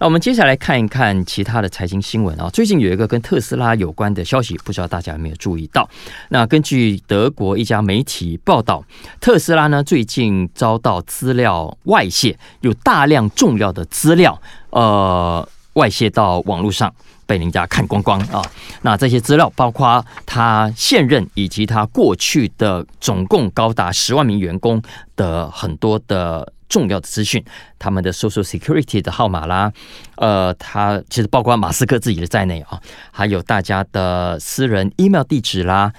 [0.00, 2.48] 那我们接下来看一看其他的财经新闻啊。
[2.48, 5.86] 最近有一个跟特斯拉有关的消息，不知道大家有没有注意到？
[6.30, 8.82] 那根据德国一家媒体报道，
[9.20, 14.40] 特斯拉呢最近遭到资料外泄，有大量重要的资料
[14.70, 16.92] 呃外泄到网络上。
[17.28, 18.40] 被人家看光光啊！
[18.82, 24.80] 那这些资料包括他现任以及他过去的总共高达十万名员工
[25.16, 27.44] 的很多的重要的资讯，
[27.80, 29.72] 他们的 Social Security 的号码啦，
[30.18, 35.92] 呃，他其实包括马斯克自己的在内啊，还有大家的私人 email 地址啦，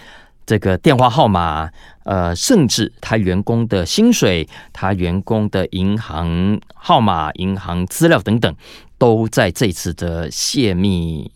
[0.45, 1.69] 这个电话号码，
[2.05, 8.55] 呃，甚至他员工的薪水、他员工的银行号码、银行资料等等。
[8.97, 11.31] 都在这次的泄密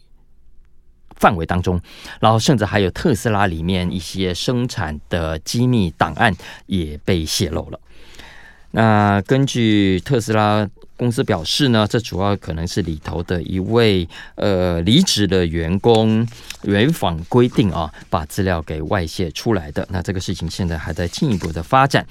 [1.15, 1.82] 范围当中，
[2.19, 7.80] 然后甚至还有特斯拉里面一些生产的机密档案也被泄露了。
[8.71, 10.69] 那根据特斯拉。
[10.97, 16.24] 公司表示呢，这主要可能是里头的一位呃离职的员工
[16.63, 19.88] 违反规定啊，把资料给外泄出来的。
[19.91, 22.06] 那这个事情现在还在进一步的发展。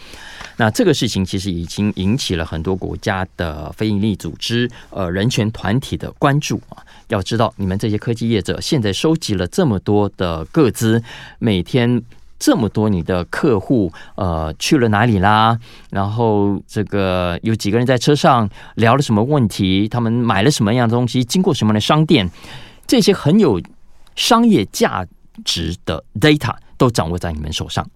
[0.57, 6.83] 那这个事情其实已经引起了很多国家的非营利组织呃人权团体的关注啊。
[7.09, 11.03] 要知道，你们这些科技业者现在收集了这么多的个资，
[11.39, 12.03] 每天。
[12.43, 15.59] 这么多你的客户，呃，去了哪里啦？
[15.91, 19.87] 然后这个有几个人在车上聊了什么问题？
[19.87, 21.23] 他们买了什么样的东西？
[21.23, 22.31] 经过什么样的商店？
[22.87, 23.61] 这些很有
[24.21, 25.07] 商业价
[25.47, 27.89] 值的 data 都掌握在你们手上。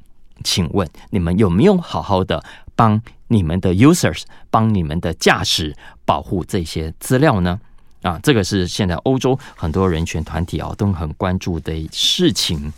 [0.42, 2.42] 请问你们有没有好好的
[2.74, 7.60] 帮你们的 users、帮你们的驾驶保护这些资料呢？
[8.04, 12.70] 啊，这个是现在欧洲很多人权团体啊都很关注的事情。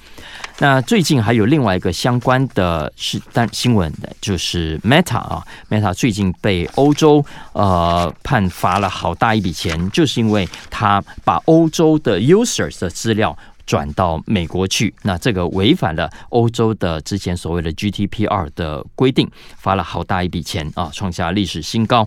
[0.59, 13.37] 那最近还有另外一个相关的是但新闻的，就是 Meta 啊，Meta 最近被欧洲呃判罚了好大一笔钱，就是因为他把欧洲的 users 的资料
[13.67, 14.95] 转到美国去。
[15.03, 22.07] 那这个违反了欧洲的之前所谓的 GDPR 的规定，罚了好大一笔钱啊，创下历史新高。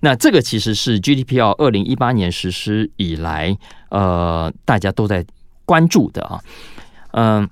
[0.00, 3.56] 那这个其实是 GDPR 二零一八年实施以来，
[3.90, 5.24] 呃，大家都在
[5.64, 6.40] 关注的啊，
[7.12, 7.48] 嗯、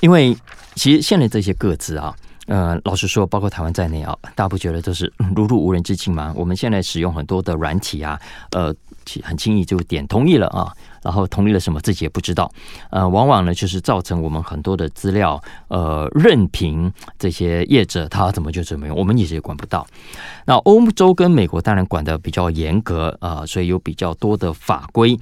[0.00, 0.36] 因为
[0.74, 2.14] 其实现在这些个资啊。
[2.48, 6.32] 呃，老实说，包括台湾在内啊，大家不觉得都是如入无人之境吗？
[6.36, 8.16] 我们现在使用很多的软体啊，
[8.52, 8.72] 呃，
[9.24, 10.72] 很轻易就点同意了啊，
[11.06, 12.50] 然后同意了什么自己也不知道，
[12.90, 19.86] 呃，往往呢就是造成我们很多的资料，呃，任凭这些业者他怎么就怎么用，我们一直也管不到。
[20.46, 25.16] 那欧洲跟美国当然管得比较严格啊，所以有比较多的法规。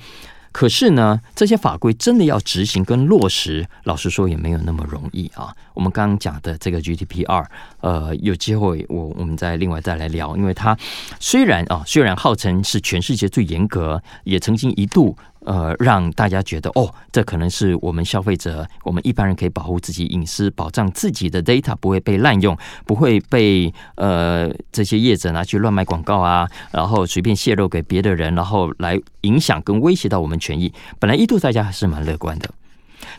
[0.53, 5.53] 可是呢，这些法规真的要执行跟落实，老实说也没有那么容易啊。
[5.75, 7.45] 我们刚刚讲的这个 GDPR，
[7.81, 10.79] 呃，有机会我我们再另外再来聊，因为它
[11.19, 15.17] 虽然啊，虽然号称是全世界最严格，也曾经一度。
[15.45, 30.73] 呃，让大家觉得哦，这可能是我们消费者，我们一般人可以保护自己隐私，保障自己的 data 不会被滥用，不会被呃这些业者拿去乱卖广告啊，然后随便泄露给别的人，然后来影响跟威胁到我们权益。
[30.99, 32.51] 本来一度大家还是蛮乐观的，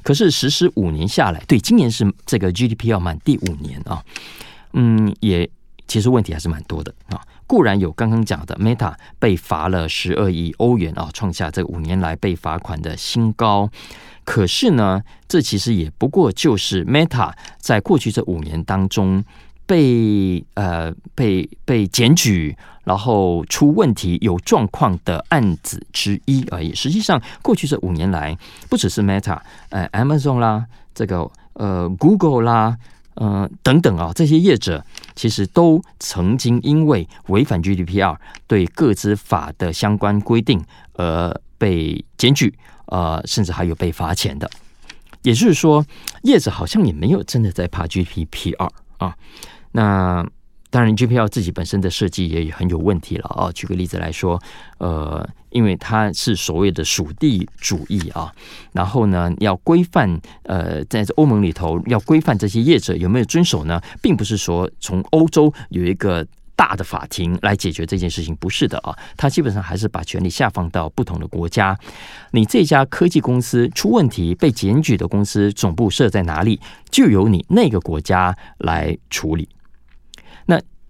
[0.01, 4.03] 可是实施五年下来，对，今年是这个 GDP 要满第五年啊，
[4.73, 5.47] 嗯，也
[5.87, 7.21] 其实问题还是蛮多的啊。
[7.47, 13.69] 固然有刚刚讲的 Meta 被罚了十二亿欧元啊，创下这五年来被罚款的新高。
[14.23, 19.23] 可是呢，这其实也不过就是 Meta 在过去这五年当中
[19.67, 26.73] 被呃被被检举，然后出问题、有状况的案子之一而已。
[26.73, 28.35] 实际上，过去这五年来，
[28.69, 32.77] 不只是 Meta，呃，Amazon 啦，这个呃 Google 啦。
[33.15, 38.15] 呃，等等啊，这些业者其实都曾经因为违反 GDPR
[38.47, 42.53] 对各资法的相关规定而被检举，
[42.87, 44.49] 呃，甚至还有被罚钱的。
[45.23, 45.85] 也就是说，
[46.23, 49.15] 业者好像也没有真的在怕 GDPR 啊。
[49.71, 50.25] 那。
[50.75, 53.49] 当然，G P L 自己本身的设计也很有问题了啊。
[53.53, 54.37] 举个例子来说，
[54.79, 58.29] 呃，因为它是所谓的属地主义啊，
[58.73, 68.93] 然后呢，要规范呃，在欧盟里头要规范这些业者有没有遵守呢，并不是说从欧洲有一个大的法庭来解决这件事情，不是的啊。
[69.15, 71.79] 它基本上还是把权力下放到不同的国家。
[72.31, 76.59] 你这家科技公司出问题被检举的公司总部设在哪里，
[76.91, 79.47] 就由你那个国家来处理。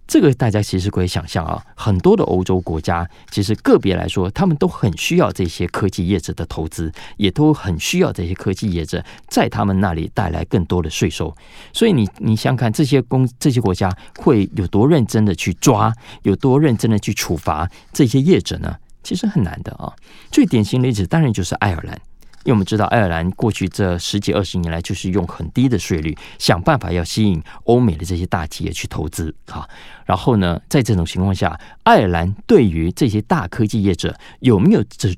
[0.08, 11.36] 这个大家其实可以想象啊，很多的欧洲国家其实个别来说，他们都很需要这些科技业者的投资，也都很需要这些科技业者在他们那里带来更多的税收。
[11.74, 15.91] 所以你你想看这些公这些国家会有多认真的去抓，
[16.22, 18.76] 有多认真的去处罚这些业者呢？
[19.02, 19.91] 其实很难的啊。
[20.32, 22.00] 最典型例子当然就是爱尔兰。
[22.45, 29.67] 因为我们知道，爱尔兰过去这十几二十年来，就是用很低的税率，想办法要吸引欧美的这些大企业去投资啊。
[30.05, 35.10] 然后呢，在这种情况下，爱尔兰对于这些大科技业者有没有这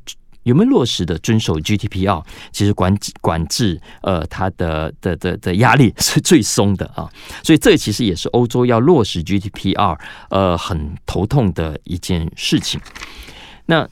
[0.44, 7.12] 有没有落实的遵守 GDPR，其实管管制呃，它的的的的压力 是最松的啊。
[7.44, 12.80] 所以这其实也是欧洲要落实 GDPR 呃很头痛的一件事情。
[13.66, 13.86] 那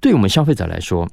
[0.00, 1.08] 对我们消费者来说，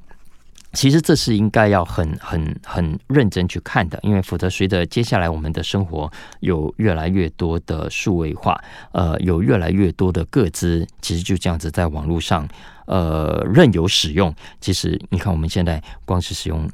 [0.72, 8.58] 其实这是应该要很很很认真去看的，因为否则随着接下来我们的生活有越来越多的数位化，
[8.92, 12.48] 呃，有越来越多的个资，其实就这样子在网络上
[12.86, 14.34] 呃任由使用。
[14.60, 16.68] 其实你看我们现在光是使用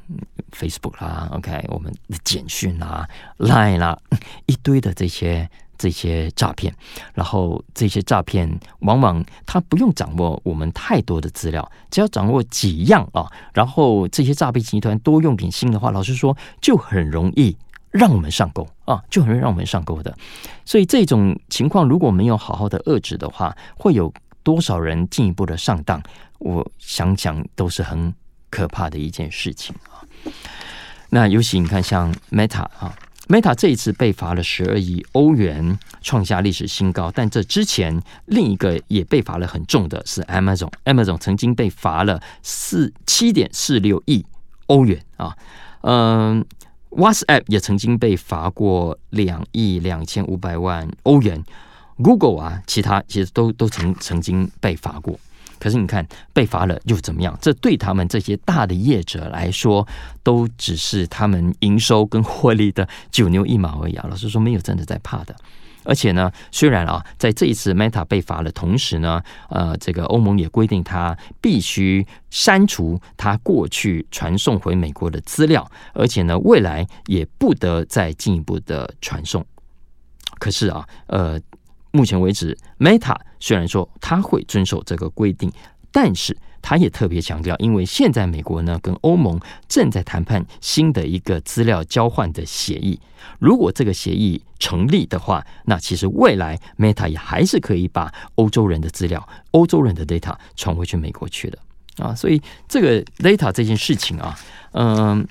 [0.51, 3.07] Facebook 啦，OK，我们的简讯啦、
[3.37, 3.97] Line 啦，
[4.45, 5.49] 一堆的这些。
[5.79, 6.71] 这些诈骗，
[7.13, 17.55] 然后这些诈骗往往他不用掌握我们太多的资料，只要掌握几样啊，然后这些诈骗集团多用点心的话，老实说就很容易
[17.91, 20.13] 让我们上钩啊，就很容易让我们上钩的。
[20.65, 24.13] 所以这种情况如果没有好好的遏制的话，会有
[24.43, 26.03] 多少人进一步的上当？
[26.39, 28.13] 我想想都是很
[28.49, 30.03] 可怕的一件事情啊。
[31.09, 32.93] 那尤其你看像 Meta 啊。
[33.29, 37.11] Meta 这一次被罚了十二亿欧元，创下历史新高。
[37.13, 44.25] 但这之前另一个也被罚了很重的是 Amazon，Amazon 曾经被罚了四七点四六亿
[44.65, 45.37] 欧元啊。
[45.81, 46.43] 嗯
[46.89, 51.43] ，WhatsApp 也曾经被罚过两亿两千五百万欧元。
[51.97, 55.19] Google 啊，其他其实都都曾曾经被罚过。
[55.59, 57.37] 可是你看，被罚了又怎么样？
[57.41, 59.87] 这对他们这些大的业者来说，
[60.23, 64.05] 都只是他们营收跟获利的九牛一毛而已啊！
[64.09, 65.35] 老实说，没有真的在怕的。
[65.85, 79.43] 而且呢，虽然啊，在这一次 Meta 被罚的同时呢，呃，这个欧盟也规定它必须删除它过去传送回美国的资料，而且呢，未来也不得再进一步的传送。
[80.37, 81.39] 可是啊，呃，
[81.91, 85.51] 目前为止，Meta 虽然说它会遵守这个规定，
[85.91, 86.35] 但是。
[86.61, 92.99] 他也特别强调，因为现在美国呢跟欧盟正在谈判新的一个资料交换的协议。
[93.39, 101.57] 如果这个协议成立的话，那其实未来 Meta 也还是可以把欧洲人的资料、欧洲人的 data 传回去美国去的
[102.03, 102.13] 啊。
[102.13, 104.37] 所以这个 data 这件事情啊，
[104.73, 105.25] 嗯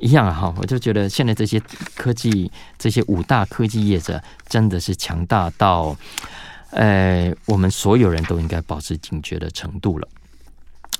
[0.00, 1.60] 一样啊哈，我就觉得现在这些
[1.96, 5.96] 科技、这些五大科技业者真的是强大到。
[6.74, 10.08] 呃，我们所有人都应该保持警觉的程度了。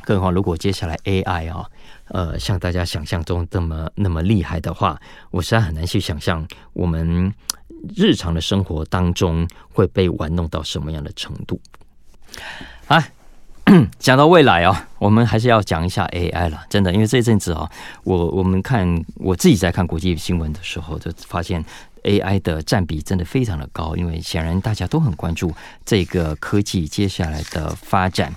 [0.05, 1.67] 更何况，如果接下来 AI 啊，
[2.09, 5.01] 呃，像大家想象中这么那么厉害的话，
[5.31, 7.33] 我实在很难去想象我们
[7.97, 11.59] 日常的生活当中会被玩弄到什么样的程度。
[12.87, 13.03] 啊，
[13.99, 16.63] 讲到未来啊，我们还是要讲一下 AI 了。
[16.69, 17.71] 真的，因为这阵子啊，
[18.05, 21.65] 我我们看我自己在看国际新闻的时候，就发现。
[22.03, 25.53] AI 的占比真的非常的高，因为显然大家都很关注
[25.85, 28.35] 这个科技接下来的发展。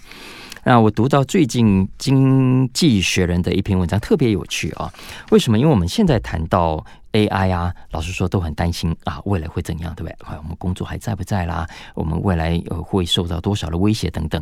[0.64, 4.94] 那我读到最近《经济学人》的一篇文章，特别有趣啊。
[5.32, 5.58] 为什么？
[5.58, 10.38] 因为我们现在谈到 AI 啊，老实说都很担心啊，未来会怎样，对不对？
[10.38, 11.68] 我们工作还在不在啦？
[11.96, 14.40] 我们未来会受到多少的威胁等等。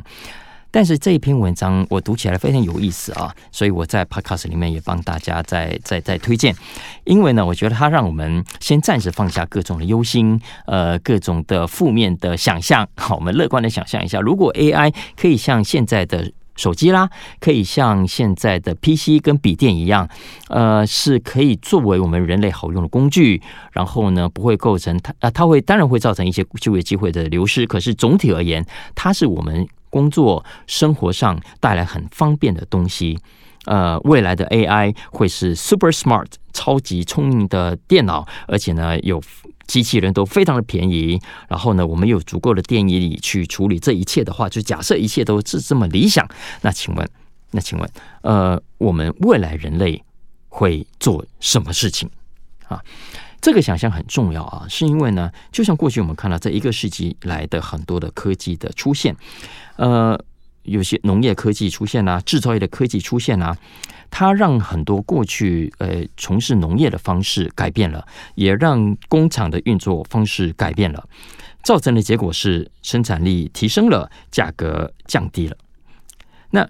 [0.73, 6.55] 但是这一篇文章我读起来非常有意思啊，所以我在 Podcast 里面也帮大家再再再推荐，
[7.03, 17.07] 因为呢，我觉得它让我们先暂时放下各种的忧心，呃，各种的负面的想象， 好，我们乐观的想象一下，如果 AI 可以像现在的手机啦，
[17.39, 20.09] 可以像现在的 PC 跟笔电一样，
[20.49, 23.39] 呃，是可以作为我们人类好用的工具，
[23.73, 28.65] 然后呢，不会构成它啊，它会当然会造成一些就业机会的流失，可是总体而言，
[28.95, 29.67] 它是我们。
[29.93, 33.15] 工作生活上带来很方便的东西，
[33.65, 39.21] 呃，未来的 AI 会是 super smart 超级聪明的电脑，而且呢，有
[39.67, 41.19] 机器人都非常的便宜。
[41.47, 46.27] 然后呢，我们有足够的电力去处理这一切的话，就假设一切都是这么理想，
[46.61, 47.07] 那请问，
[47.51, 47.87] 那请问，
[48.23, 50.03] 呃，我们未来人类
[50.49, 52.09] 会做什么事情
[52.67, 52.81] 啊？
[53.43, 59.13] 这个想象很重要啊，是因为呢，就像过去我们看到这一个世纪来的很多的科技的出现，
[59.75, 60.17] 呃，
[60.61, 63.53] 有些农业科技出现啦，制造业的科技出现啦，
[64.09, 71.05] 它让很多过去呃从事农业的方式改变了，也让工厂的运作方式改变了，
[71.63, 75.57] 造成的结果是生产力提升了，价格降低了。
[76.51, 76.65] 那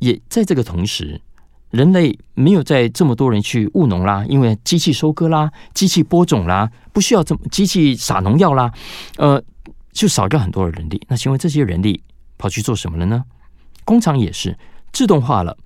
[0.00, 1.20] 也在这个同时。
[1.70, 8.72] 人类没有再这么多人去务农啦，因为机器收割啦，机器播种啦，不需要这么机器撒农药啦，
[9.16, 9.40] 呃，
[9.92, 11.00] 就少掉很多的人力。
[11.08, 12.02] 那请问这些人力
[12.38, 13.22] 跑去做什么了呢？
[13.84, 14.56] 工厂也是
[14.92, 15.56] 自动化了，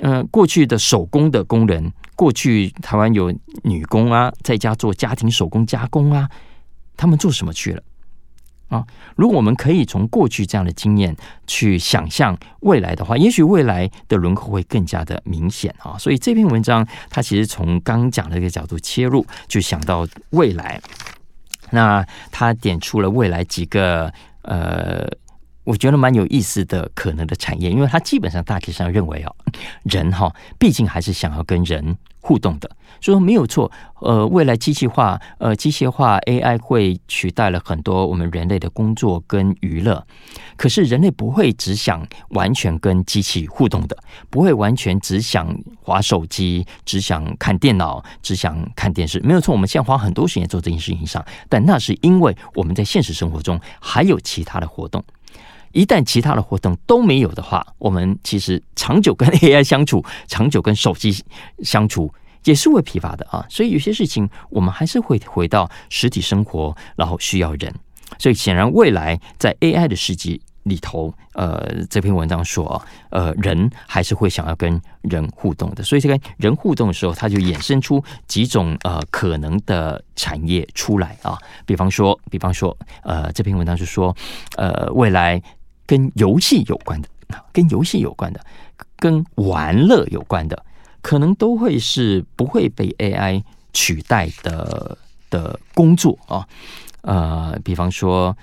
[0.00, 6.28] 呃，过去的手工的工人，过去台湾有女工啊，在家做家庭手工加工啊，
[6.96, 7.82] 他们做什么去了？
[8.68, 15.96] 啊，如果我们可以从过去这样的经验去想象未来的话，也许未来的轮廓会更加的明显啊。
[15.98, 20.80] 所以这篇文章它其实从刚讲的一个角度切入，就想到未来。
[21.70, 24.12] 那他点出了未来几个
[24.42, 25.04] 呃，
[25.66, 29.34] 我觉得蛮有意思的可能的产业，因为他基本上大体上认为哦，
[29.82, 32.70] 人哈毕竟还是想要跟人互动的。
[33.00, 40.02] 所以说没有错，呃，未来机器化，呃，机械化 AI 会取代了很多我们人类的工作跟娱乐。
[40.56, 43.98] 可是人类不会只想完全跟机器互动的，
[44.30, 45.52] 不会完全只想
[45.82, 49.20] 滑手机，只想看电脑，只想看电视。
[49.20, 55.04] 没有错，我们现在花很多时间做这件事情上，但那是因为我们在现实生活中还有其他的活动。
[55.72, 61.14] 一旦其他的活动都没有的话，我们其实长久跟 AI 相处，长久跟手机
[61.62, 62.12] 相处。
[62.44, 67.74] 也是会疲乏的啊，所以有些事情我们还是会回到实体生活，然后需要人。
[68.20, 75.82] 所以显然未来在 AI 的世界里头，呃，这篇文章说，呃，人还是会想要跟人互动的。
[75.82, 81.36] 所以这个人互动的时候，它就衍生出几种呃可能的产业出来啊。
[81.64, 84.14] 比方说，比方说，呃，这篇文章是说，
[84.56, 85.42] 呃，未来
[85.86, 87.08] 跟游戏有关的，
[87.52, 88.40] 跟游戏有关的，
[88.96, 90.64] 跟玩乐有关的。
[91.02, 93.40] 可能都会是不会被 AI
[93.72, 94.98] 取代的
[95.30, 96.44] 的工作啊，
[97.02, 98.36] 呃，比方说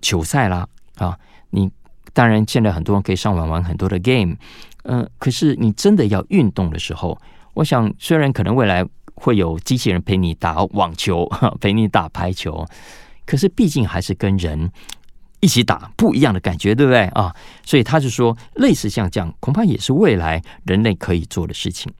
[0.00, 1.18] 球赛啦啊，
[1.50, 1.70] 你
[2.14, 4.34] 当然现在很多人可以上网玩很多的 game，
[4.84, 7.20] 嗯、可是你真的要运动的时候，
[7.52, 8.82] 我想虽然可能未来
[9.14, 11.28] 会有机器人陪你打网球，
[11.60, 12.66] 陪你打排球，
[13.26, 14.72] 可是毕竟还是跟人
[15.40, 17.34] 一起打不一样的感觉，对不对啊？
[17.64, 21.92] 所以他就说，类似像这样，恐怕也是未来人类可以做的事情。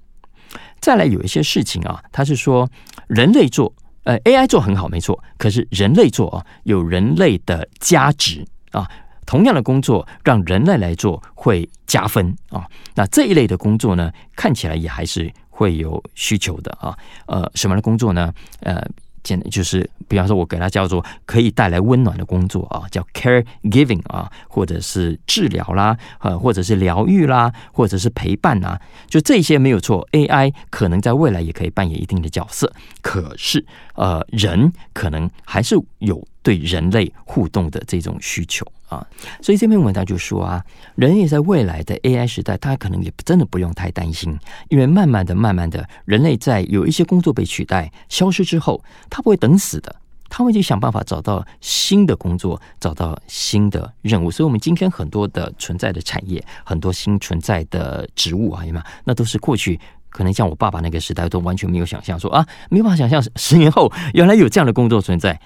[0.81, 2.69] 再来有一些事情啊，他是说
[3.09, 3.73] 人类做，
[4.05, 8.89] 呃，AI 做很好，没错，可是人类做啊，有人类的价值啊。
[9.27, 12.65] 同样的工作让人类来做会加分啊，
[12.95, 16.97] 那这一类的工作呢，看起来也还是会有需求的啊。
[17.27, 18.33] 呃，什么样的工作呢？
[18.61, 18.81] 呃，
[19.27, 30.07] 现在就是比方说，我给它叫做可以带来温暖的工作啊，叫 caregiving 啊，或者是治疗啦，呃，或者是疗愈啦，或者是陪伴啊，就这些没有错。
[30.13, 32.73] AI 可能在未来也可以扮演一定的角色，
[33.03, 33.65] 可是
[33.95, 38.65] 呃，人可能还是有对人类互动的这种需求。
[38.89, 39.07] 啊，
[39.43, 40.65] 所以这篇文章就说啊，
[40.95, 49.95] 人也在未来的 AI 时代，他可能也真的不用太担心，因为慢慢的、慢慢的，人类在有一些工作被取代、消失之后，他不会等死的，
[50.29, 54.31] 他会去想办法找到新的工作，找到新的任务。
[54.31, 58.85] 所以，我们今天很多的存在的产业，很多新存在的职务啊，有没有？
[59.05, 65.39] 那都是过去可能像我爸爸那个时代都完全没有想象说啊，没办法想象十年后原来有这样的工作存在，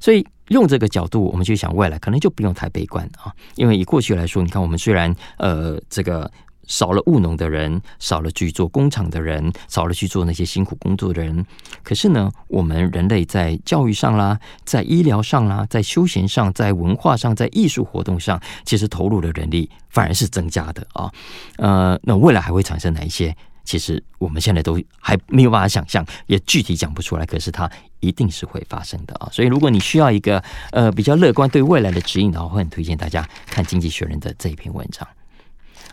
[0.00, 0.26] 所以。
[0.50, 3.34] 用这个角度，我们去想未来，可能就不用太悲观啊。
[3.56, 6.30] 因为以过去来说，你看我们虽然呃这个
[6.68, 11.44] 少了务农的人，少了去做工厂的人，少了去做那些辛苦工作的人，
[11.82, 21.10] 可是呢，我们人类在教育上啦，在医疗上啦，在休闲上，在文化上，在艺术活动上，其实投入的人力反而是增加的啊。
[21.56, 23.36] 呃，那未来还会产生哪一些？
[23.64, 27.26] 其实我们现在都还没有办法想象，也具体讲不出来。
[27.26, 27.68] 可是它
[28.00, 29.28] 一定是会发生的啊！
[29.32, 35.06] 所以如果你需要一个呃比较乐观对未来的指引的话，会很推荐大家看《经济学人》的这一篇文章。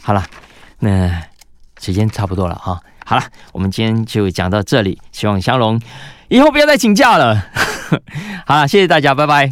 [0.02, 0.26] 好了，
[0.80, 1.24] 那
[1.80, 2.80] 时间差不多了哈。
[3.06, 5.02] 好了，我们今天就讲到这里。
[5.12, 5.82] 希望香龙
[6.30, 7.36] 以后不要再请假了。
[8.48, 9.52] 好了，谢谢大家，拜拜。